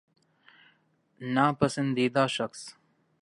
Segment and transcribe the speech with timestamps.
[1.21, 2.61] نا پسندیدہ شخص